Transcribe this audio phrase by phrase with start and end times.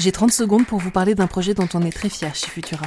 [0.00, 2.86] J'ai 30 secondes pour vous parler d'un projet dont on est très fier chez Futura.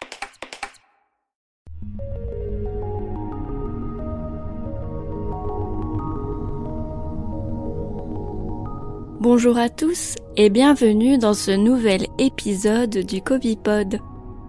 [9.21, 13.99] Bonjour à tous et bienvenue dans ce nouvel épisode du Covipod.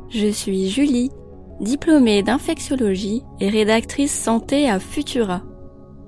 [0.08, 1.10] Je suis Julie,
[1.60, 5.42] diplômée d'infectiologie et rédactrice santé à Futura.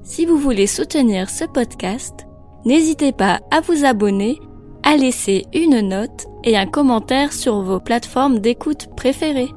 [0.03, 2.27] Si vous voulez soutenir ce podcast,
[2.65, 4.41] n'hésitez pas à vous abonner,
[4.83, 9.53] à laisser une note et un commentaire sur vos plateformes d'écoute préférées.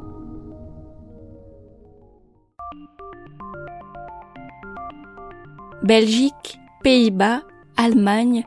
[5.81, 7.44] Belgique, Pays-Bas,
[7.78, 8.45] Allemagne,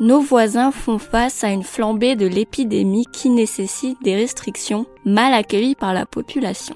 [0.00, 5.74] nos voisins font face à une flambée de l'épidémie qui nécessite des restrictions mal accueillies
[5.74, 6.74] par la population.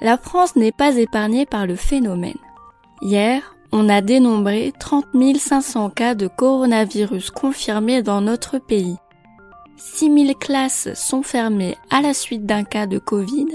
[0.00, 2.36] La France n'est pas épargnée par le phénomène.
[3.00, 5.06] Hier, on a dénombré 30
[5.38, 8.96] 500 cas de coronavirus confirmés dans notre pays.
[9.76, 13.46] 6 000 classes sont fermées à la suite d'un cas de Covid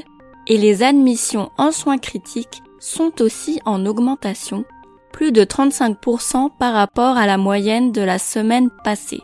[0.47, 4.65] et les admissions en soins critiques sont aussi en augmentation
[5.13, 9.21] plus de 35% par rapport à la moyenne de la semaine passée.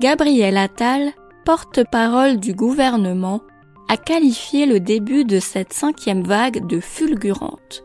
[0.00, 1.12] Gabriel Attal,
[1.44, 3.40] porte-parole du gouvernement,
[3.88, 7.82] a qualifié le début de cette cinquième vague de fulgurante.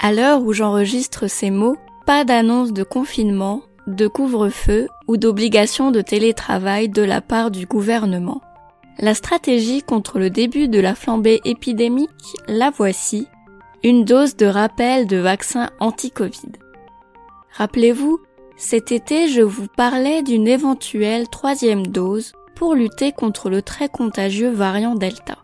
[0.00, 6.00] À l'heure où j'enregistre ces mots, pas d'annonce de confinement, de couvre-feu ou d'obligation de
[6.00, 8.40] télétravail de la part du gouvernement.
[8.98, 12.10] La stratégie contre le début de la flambée épidémique,
[12.46, 13.26] la voici,
[13.84, 16.52] une dose de rappel de vaccin anti-Covid.
[17.56, 18.20] Rappelez-vous,
[18.56, 24.50] cet été, je vous parlais d'une éventuelle troisième dose pour lutter contre le très contagieux
[24.50, 25.38] variant Delta.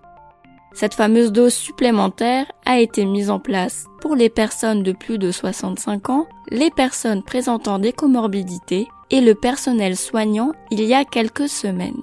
[0.72, 5.32] Cette fameuse dose supplémentaire a été mise en place pour les personnes de plus de
[5.32, 11.48] 65 ans, les personnes présentant des comorbidités et le personnel soignant il y a quelques
[11.48, 12.02] semaines.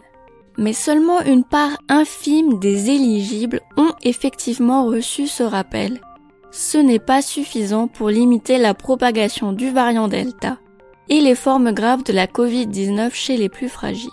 [0.58, 6.02] Mais seulement une part infime des éligibles ont effectivement reçu ce rappel
[6.56, 10.58] ce n'est pas suffisant pour limiter la propagation du variant Delta
[11.10, 14.10] et les formes graves de la Covid-19 chez les plus fragiles.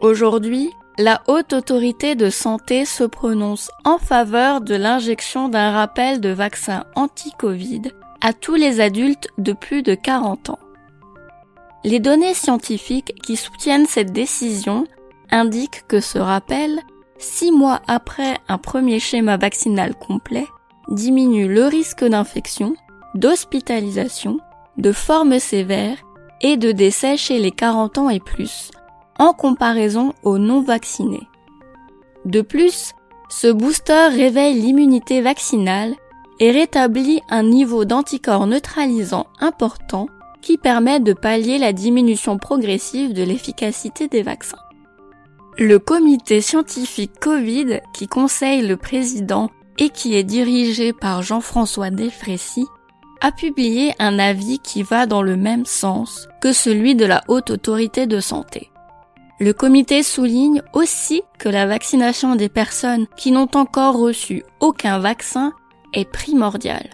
[0.00, 6.30] Aujourd'hui, la Haute Autorité de Santé se prononce en faveur de l'injection d'un rappel de
[6.30, 7.82] vaccin anti-Covid
[8.20, 10.58] à tous les adultes de plus de 40 ans.
[11.84, 14.88] Les données scientifiques qui soutiennent cette décision
[15.30, 16.80] indiquent que ce rappel,
[17.16, 20.46] six mois après un premier schéma vaccinal complet,
[20.88, 22.74] diminue le risque d'infection,
[23.14, 24.38] d'hospitalisation,
[24.76, 25.98] de formes sévères
[26.40, 28.70] et de décès chez les 40 ans et plus,
[29.18, 31.26] en comparaison aux non vaccinés.
[32.24, 32.92] De plus,
[33.28, 35.94] ce booster réveille l'immunité vaccinale
[36.40, 40.06] et rétablit un niveau d'anticorps neutralisant important
[40.40, 44.58] qui permet de pallier la diminution progressive de l'efficacité des vaccins.
[45.58, 52.66] Le comité scientifique Covid qui conseille le président et qui est dirigé par Jean-François Desfrécy,
[53.20, 57.50] a publié un avis qui va dans le même sens que celui de la Haute
[57.50, 58.70] Autorité de Santé.
[59.40, 65.52] Le comité souligne aussi que la vaccination des personnes qui n'ont encore reçu aucun vaccin
[65.92, 66.90] est primordiale.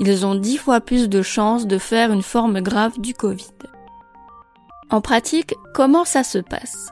[0.00, 3.52] Ils ont dix fois plus de chances de faire une forme grave du Covid.
[4.90, 6.88] En pratique, comment ça se passe?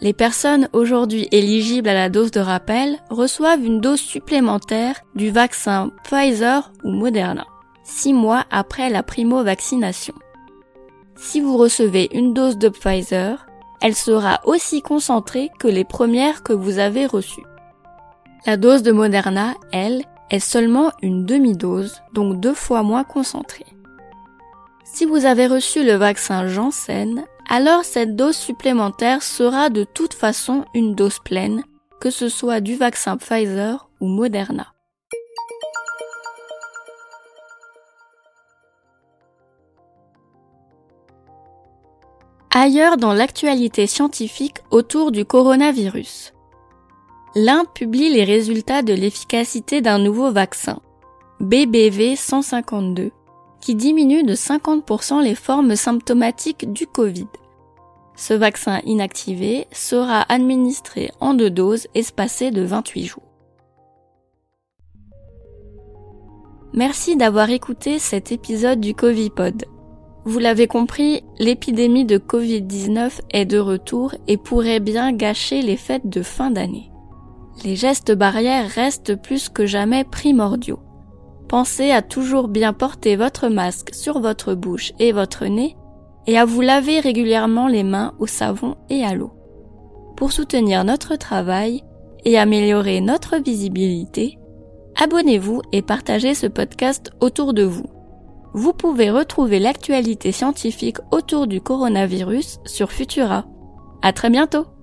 [0.00, 5.90] Les personnes aujourd'hui éligibles à la dose de rappel reçoivent une dose supplémentaire du vaccin
[6.04, 7.46] Pfizer ou Moderna,
[7.84, 10.14] six mois après la primo-vaccination.
[11.16, 13.46] Si vous recevez une dose de Pfizer,
[13.80, 17.44] elle sera aussi concentrée que les premières que vous avez reçues.
[18.46, 23.66] La dose de Moderna, elle, est seulement une demi-dose, donc deux fois moins concentrée.
[24.84, 30.64] Si vous avez reçu le vaccin Janssen, alors cette dose supplémentaire sera de toute façon
[30.74, 31.62] une dose pleine,
[32.00, 34.74] que ce soit du vaccin Pfizer ou Moderna.
[42.56, 46.32] Ailleurs dans l'actualité scientifique autour du coronavirus.
[47.34, 50.78] L'Inde publie les résultats de l'efficacité d'un nouveau vaccin,
[51.40, 53.10] BBV 152,
[53.64, 57.28] qui diminue de 50% les formes symptomatiques du Covid.
[58.14, 63.22] Ce vaccin inactivé sera administré en deux doses espacées de 28 jours.
[66.74, 69.64] Merci d'avoir écouté cet épisode du Covipod.
[70.26, 76.08] Vous l'avez compris, l'épidémie de Covid-19 est de retour et pourrait bien gâcher les fêtes
[76.10, 76.90] de fin d'année.
[77.64, 80.80] Les gestes barrières restent plus que jamais primordiaux.
[81.48, 85.76] Pensez à toujours bien porter votre masque sur votre bouche et votre nez
[86.26, 89.32] et à vous laver régulièrement les mains au savon et à l'eau.
[90.16, 91.82] Pour soutenir notre travail
[92.24, 94.38] et améliorer notre visibilité,
[94.96, 97.86] abonnez-vous et partagez ce podcast autour de vous.
[98.54, 103.44] Vous pouvez retrouver l'actualité scientifique autour du coronavirus sur Futura.
[104.00, 104.73] À très bientôt!